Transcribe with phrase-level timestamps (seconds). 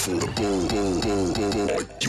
[0.00, 1.99] for the boom, boom, boom, boom, bull.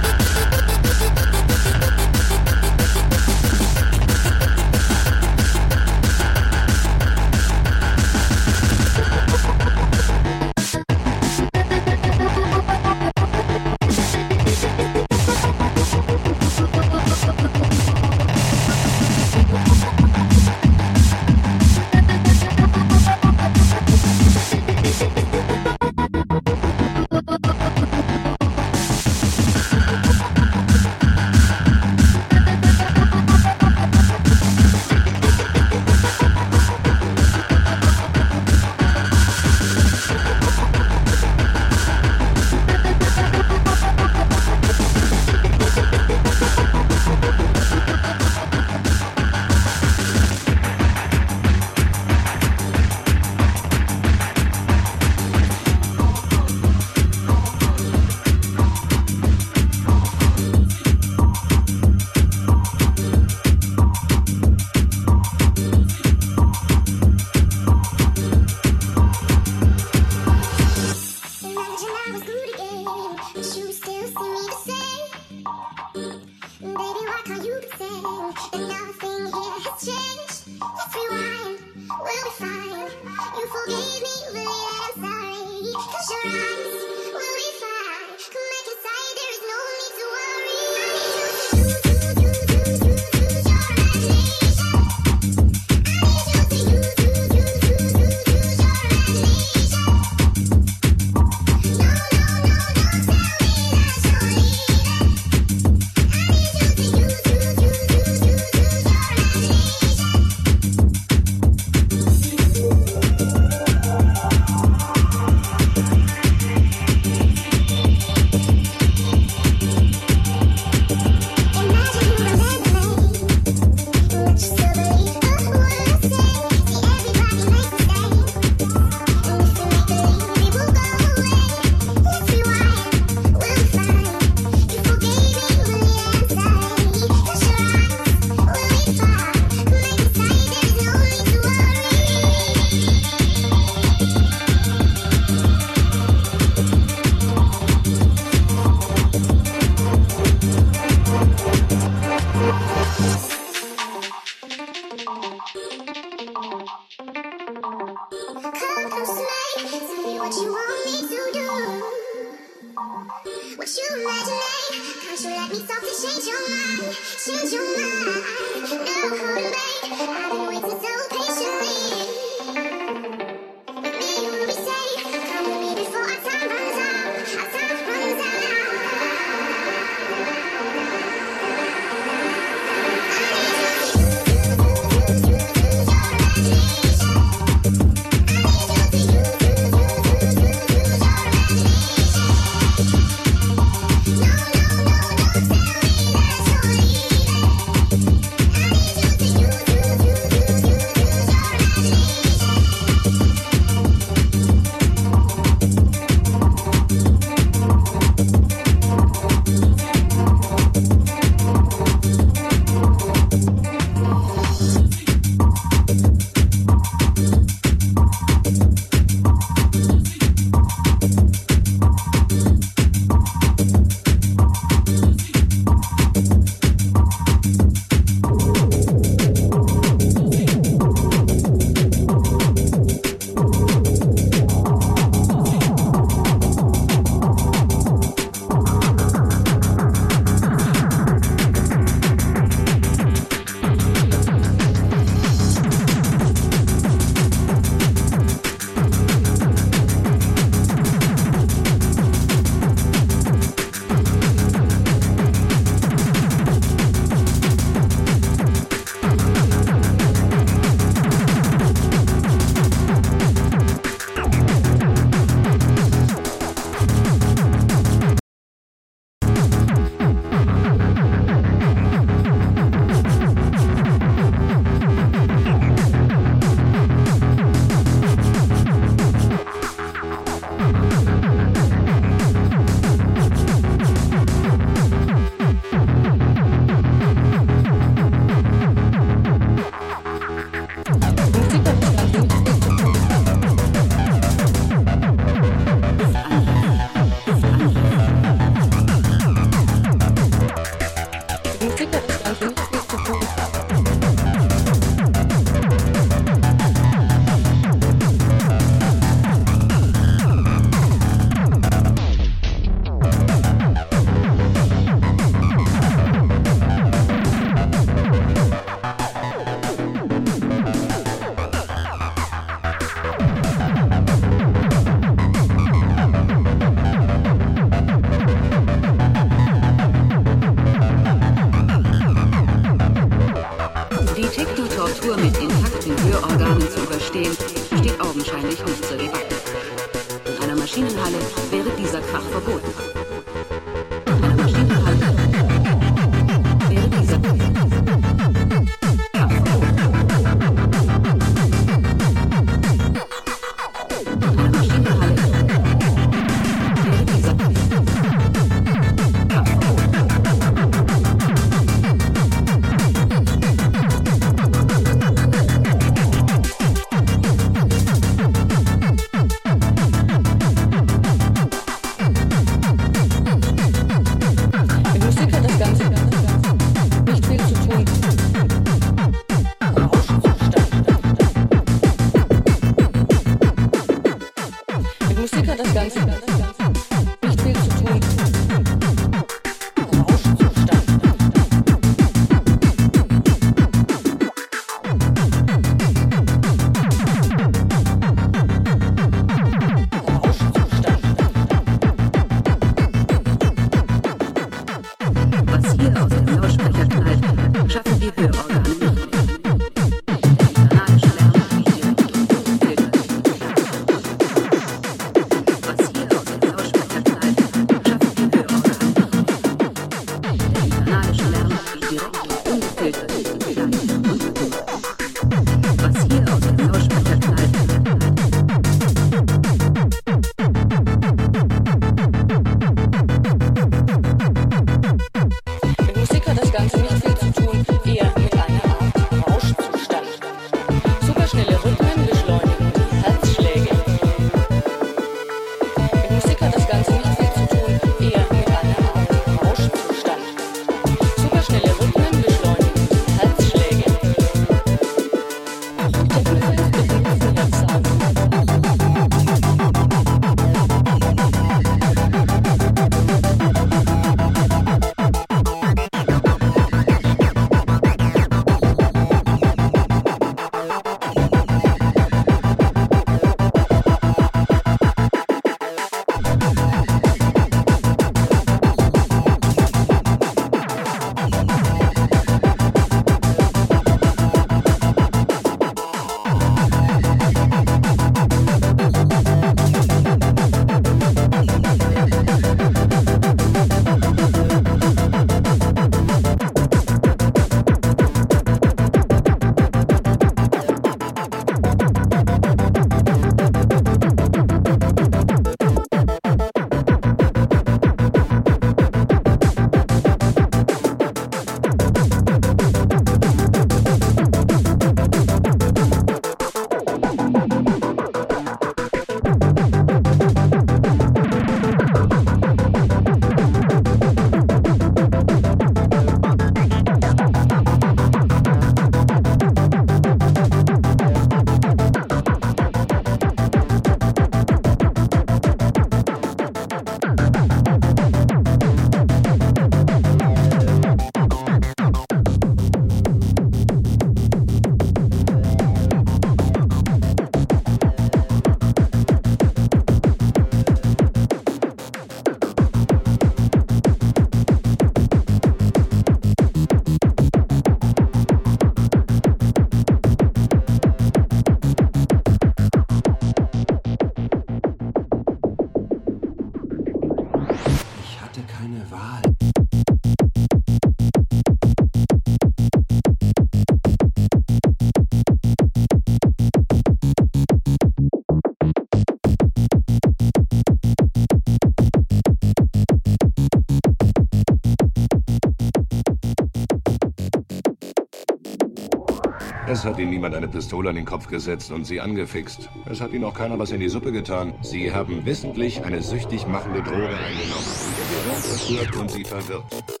[589.81, 592.69] Es hat ihnen niemand eine Pistole an den Kopf gesetzt und sie angefixt.
[592.85, 594.53] Es hat ihnen auch keiner was in die Suppe getan.
[594.61, 597.65] Sie haben wissentlich eine süchtig machende Droge eingenommen,
[597.97, 600.00] die Gehirn zerstört und sie verwirrt.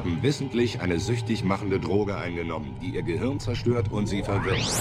[0.00, 4.80] Haben wissentlich eine süchtig machende Droge eingenommen, die ihr Gehirn zerstört und sie verwirrt.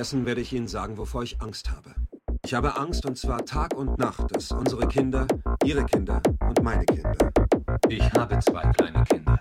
[0.00, 1.94] Stattdessen werde ich Ihnen sagen, wovor ich Angst habe.
[2.42, 5.26] Ich habe Angst, und zwar Tag und Nacht, dass unsere Kinder,
[5.62, 7.12] Ihre Kinder und meine Kinder.
[7.86, 9.38] Ich habe zwei kleine Kinder.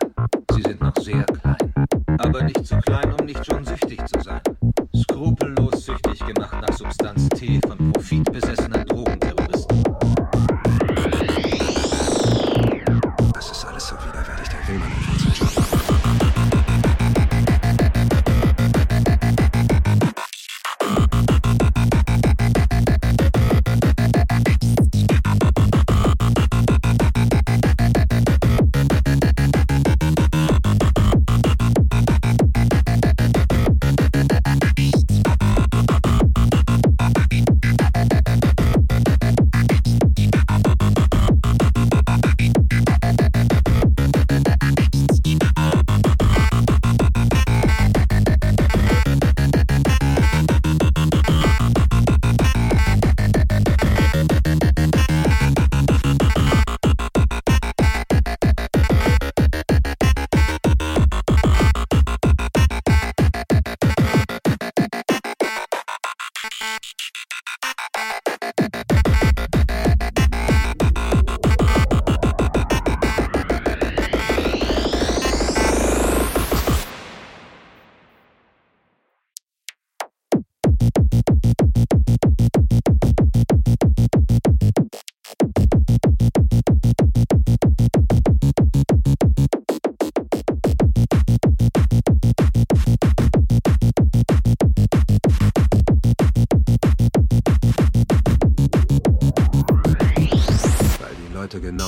[0.52, 1.88] Sie sind noch sehr klein.
[2.18, 4.42] Aber nicht zu klein, um nicht schon süchtig zu sein.
[4.94, 8.59] Skrupellos süchtig gemacht nach Substanz T von profitbesessener Drogenterroristen.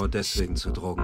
[0.02, 1.01] Genau deswegen zu Drogen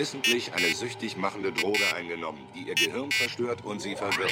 [0.00, 4.30] wissentlich eine süchtig machende Droge eingenommen, die ihr Gehirn zerstört und sie verwirrt.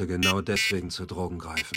[0.00, 1.76] Leute genau deswegen zu Drogen greifen.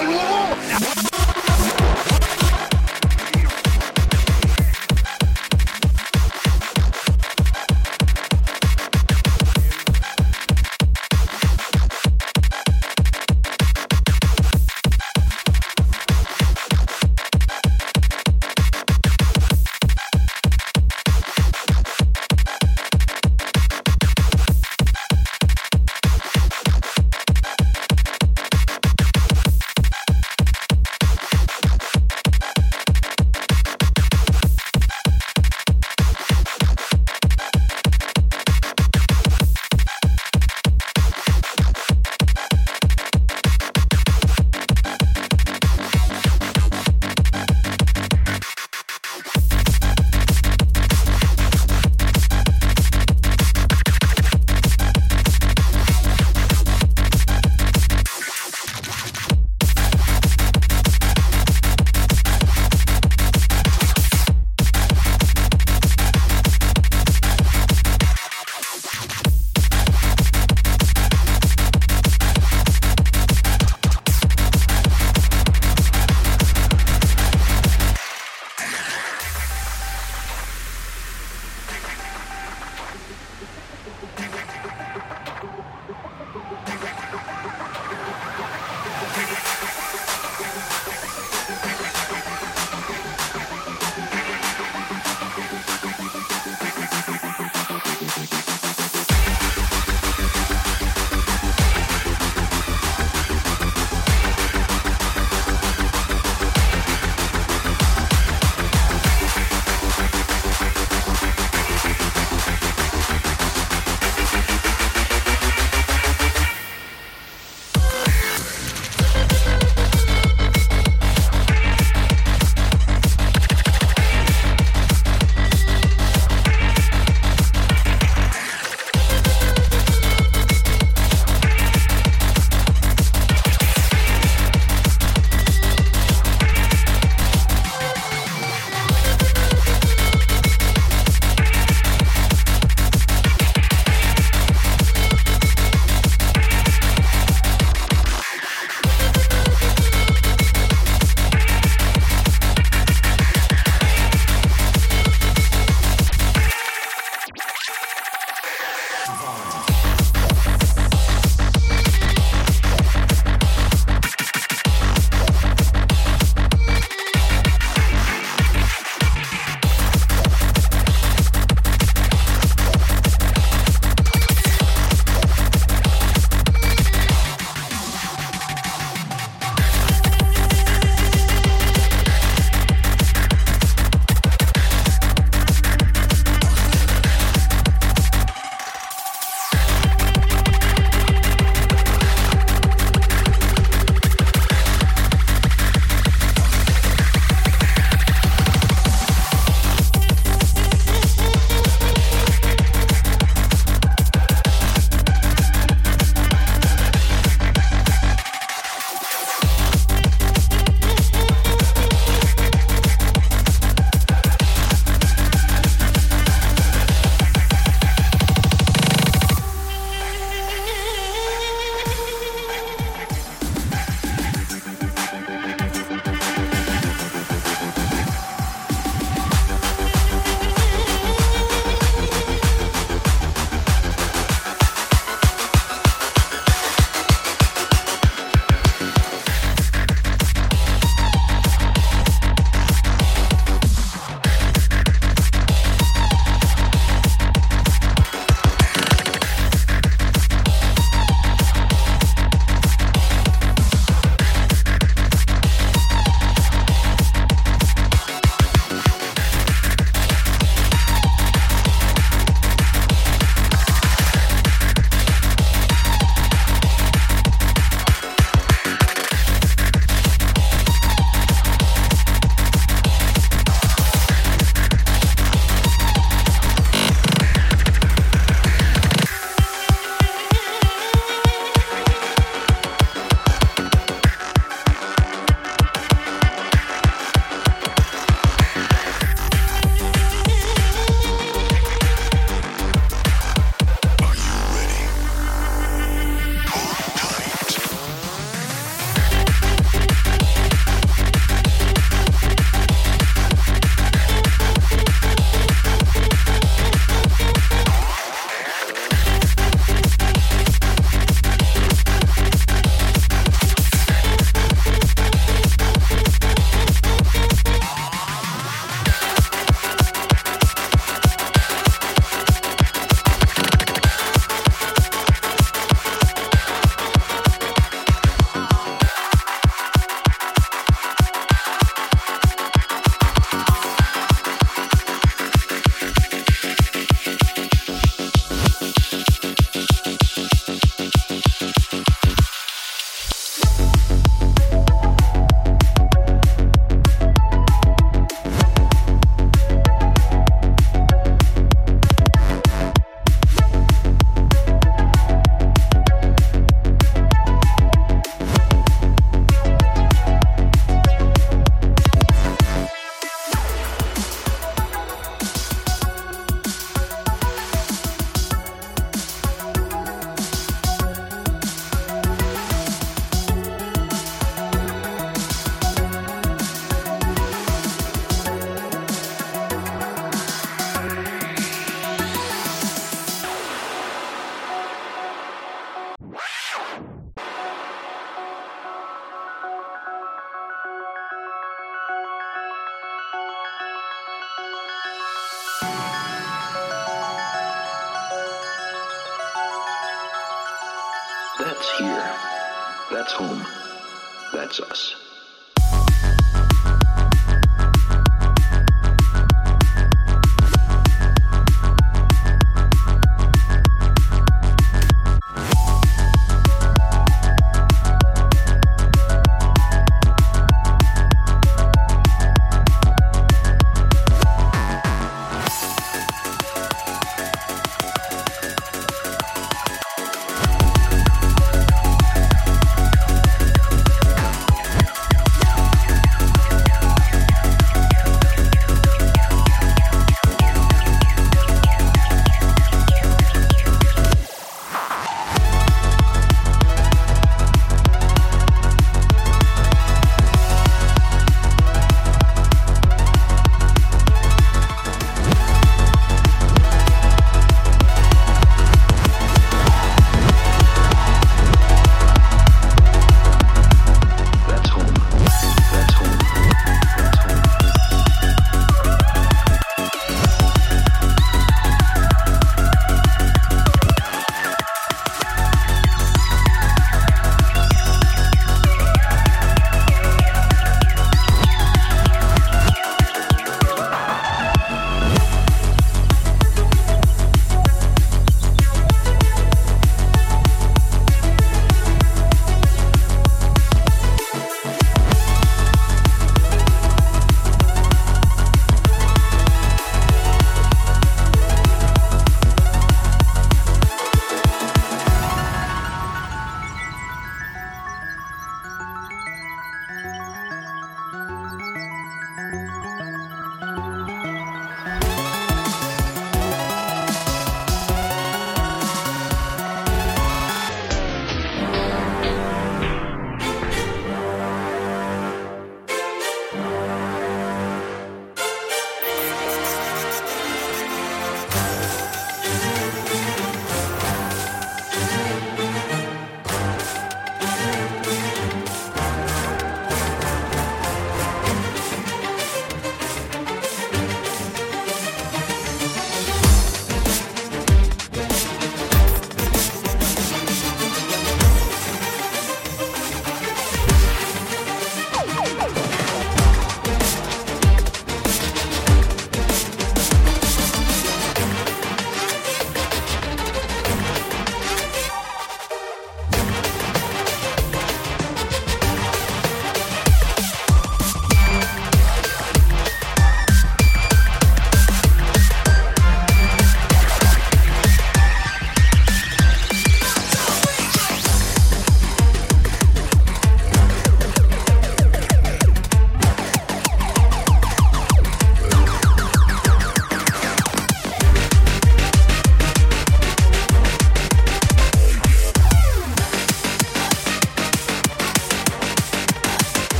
[0.00, 1.29] だろう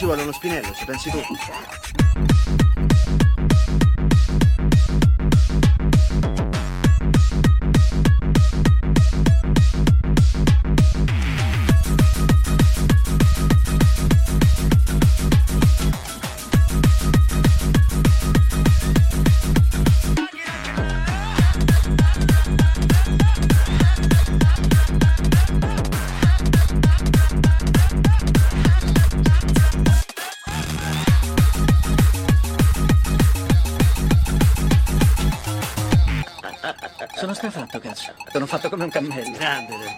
[0.00, 1.20] ci vuole uno spinello, ci pensi tu.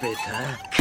[0.02, 0.71] Bitte?